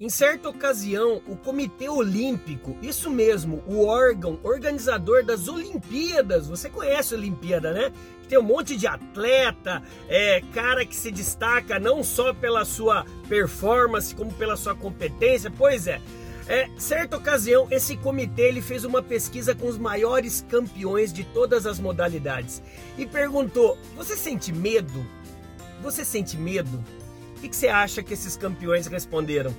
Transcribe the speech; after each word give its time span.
Em 0.00 0.08
certa 0.08 0.48
ocasião, 0.48 1.20
o 1.26 1.34
Comitê 1.34 1.88
Olímpico, 1.88 2.76
isso 2.80 3.10
mesmo, 3.10 3.64
o 3.66 3.84
órgão 3.84 4.38
organizador 4.44 5.24
das 5.24 5.48
Olimpíadas, 5.48 6.46
você 6.46 6.70
conhece 6.70 7.14
a 7.14 7.18
Olimpíada, 7.18 7.72
né? 7.72 7.92
Tem 8.28 8.38
um 8.38 8.42
monte 8.42 8.76
de 8.76 8.86
atleta, 8.86 9.82
é, 10.08 10.40
cara 10.54 10.86
que 10.86 10.94
se 10.94 11.10
destaca 11.10 11.80
não 11.80 12.04
só 12.04 12.32
pela 12.32 12.64
sua 12.64 13.04
performance, 13.28 14.14
como 14.14 14.32
pela 14.34 14.56
sua 14.56 14.72
competência. 14.72 15.50
Pois 15.50 15.88
é, 15.88 16.00
é, 16.46 16.68
certa 16.78 17.16
ocasião, 17.16 17.66
esse 17.68 17.96
comitê 17.96 18.42
ele 18.42 18.62
fez 18.62 18.84
uma 18.84 19.02
pesquisa 19.02 19.52
com 19.52 19.66
os 19.66 19.76
maiores 19.76 20.46
campeões 20.48 21.12
de 21.12 21.24
todas 21.24 21.66
as 21.66 21.80
modalidades 21.80 22.62
e 22.96 23.04
perguntou: 23.04 23.76
Você 23.96 24.16
sente 24.16 24.52
medo? 24.52 25.04
Você 25.82 26.04
sente 26.04 26.36
medo? 26.36 26.84
O 27.36 27.40
que, 27.40 27.48
que 27.48 27.56
você 27.56 27.66
acha 27.66 28.00
que 28.00 28.14
esses 28.14 28.36
campeões 28.36 28.86
responderam? 28.86 29.52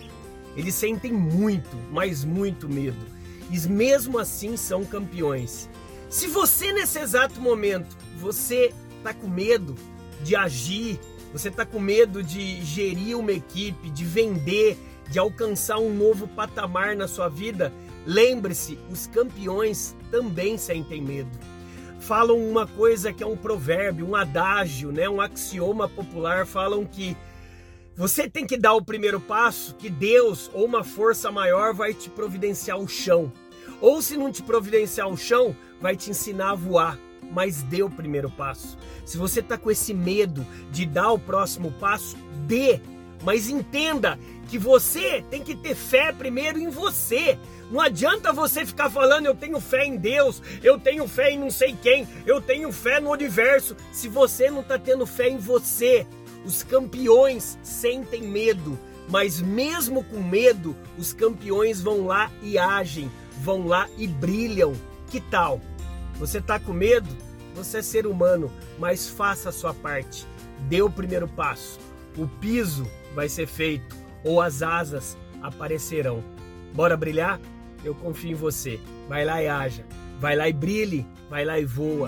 Eles 0.55 0.75
sentem 0.75 1.11
muito, 1.11 1.77
mas 1.91 2.23
muito 2.23 2.67
medo. 2.67 3.05
E 3.51 3.59
mesmo 3.67 4.17
assim 4.17 4.55
são 4.57 4.85
campeões. 4.85 5.69
Se 6.09 6.27
você 6.27 6.73
nesse 6.73 6.99
exato 6.99 7.39
momento, 7.39 7.95
você 8.17 8.73
tá 9.03 9.13
com 9.13 9.27
medo 9.27 9.75
de 10.23 10.35
agir, 10.35 10.99
você 11.31 11.51
tá 11.51 11.65
com 11.65 11.79
medo 11.79 12.23
de 12.23 12.61
gerir 12.63 13.17
uma 13.17 13.31
equipe, 13.31 13.89
de 13.89 14.03
vender, 14.03 14.77
de 15.09 15.19
alcançar 15.19 15.79
um 15.79 15.93
novo 15.93 16.27
patamar 16.27 16.95
na 16.95 17.07
sua 17.07 17.29
vida, 17.29 17.73
lembre-se, 18.05 18.77
os 18.89 19.07
campeões 19.07 19.95
também 20.11 20.57
sentem 20.57 21.01
medo. 21.01 21.31
Falam 21.99 22.37
uma 22.37 22.65
coisa 22.65 23.11
que 23.11 23.23
é 23.23 23.27
um 23.27 23.37
provérbio, 23.37 24.07
um 24.07 24.15
adágio, 24.15 24.91
né, 24.91 25.09
um 25.09 25.19
axioma 25.19 25.87
popular, 25.87 26.45
falam 26.45 26.85
que 26.85 27.15
você 27.99 28.29
tem 28.29 28.47
que 28.47 28.55
dar 28.55 28.75
o 28.75 28.81
primeiro 28.81 29.19
passo, 29.19 29.75
que 29.75 29.89
Deus 29.89 30.49
ou 30.53 30.63
uma 30.63 30.85
força 30.85 31.29
maior 31.29 31.73
vai 31.73 31.93
te 31.93 32.09
providenciar 32.09 32.79
o 32.79 32.87
chão. 32.87 33.29
Ou 33.81 34.01
se 34.01 34.15
não 34.15 34.31
te 34.31 34.41
providenciar 34.41 35.09
o 35.09 35.17
chão, 35.17 35.53
vai 35.81 35.97
te 35.97 36.09
ensinar 36.09 36.51
a 36.51 36.55
voar. 36.55 36.97
Mas 37.29 37.61
dê 37.61 37.83
o 37.83 37.89
primeiro 37.89 38.31
passo. 38.31 38.77
Se 39.05 39.17
você 39.17 39.41
está 39.41 39.57
com 39.57 39.69
esse 39.69 39.93
medo 39.93 40.47
de 40.71 40.85
dar 40.85 41.11
o 41.11 41.19
próximo 41.19 41.73
passo, 41.73 42.15
dê. 42.47 42.79
Mas 43.21 43.49
entenda 43.49 44.17
que 44.47 44.57
você 44.57 45.21
tem 45.29 45.43
que 45.43 45.53
ter 45.53 45.75
fé 45.75 46.13
primeiro 46.13 46.57
em 46.57 46.69
você. 46.69 47.37
Não 47.69 47.81
adianta 47.81 48.31
você 48.31 48.65
ficar 48.65 48.89
falando 48.89 49.25
eu 49.25 49.35
tenho 49.35 49.59
fé 49.59 49.83
em 49.83 49.97
Deus, 49.97 50.41
eu 50.63 50.79
tenho 50.79 51.05
fé 51.05 51.31
em 51.31 51.37
não 51.37 51.51
sei 51.51 51.75
quem, 51.83 52.07
eu 52.25 52.39
tenho 52.39 52.71
fé 52.71 53.01
no 53.01 53.11
universo, 53.11 53.75
se 53.91 54.07
você 54.07 54.49
não 54.49 54.61
está 54.61 54.79
tendo 54.79 55.05
fé 55.05 55.27
em 55.27 55.37
você. 55.37 56.07
Os 56.45 56.63
campeões 56.63 57.57
sentem 57.61 58.23
medo, 58.23 58.77
mas 59.09 59.41
mesmo 59.41 60.03
com 60.03 60.21
medo, 60.21 60.75
os 60.97 61.13
campeões 61.13 61.81
vão 61.81 62.05
lá 62.05 62.31
e 62.41 62.57
agem, 62.57 63.11
vão 63.41 63.67
lá 63.67 63.87
e 63.97 64.07
brilham. 64.07 64.73
Que 65.09 65.19
tal? 65.19 65.59
Você 66.19 66.39
tá 66.41 66.59
com 66.59 66.73
medo? 66.73 67.09
Você 67.55 67.79
é 67.79 67.81
ser 67.81 68.05
humano, 68.05 68.51
mas 68.77 69.09
faça 69.09 69.49
a 69.49 69.51
sua 69.51 69.73
parte. 69.73 70.25
Dê 70.67 70.81
o 70.81 70.89
primeiro 70.89 71.27
passo. 71.27 71.79
O 72.17 72.27
piso 72.27 72.85
vai 73.15 73.27
ser 73.27 73.47
feito 73.47 73.95
ou 74.23 74.41
as 74.41 74.61
asas 74.61 75.17
aparecerão. 75.41 76.23
Bora 76.73 76.95
brilhar? 76.95 77.39
Eu 77.83 77.95
confio 77.95 78.31
em 78.31 78.35
você. 78.35 78.79
Vai 79.07 79.25
lá 79.25 79.41
e 79.41 79.47
haja. 79.47 79.85
Vai 80.19 80.35
lá 80.35 80.47
e 80.47 80.53
brilhe. 80.53 81.05
Vai 81.29 81.45
lá 81.45 81.59
e 81.59 81.65
voa. 81.65 82.07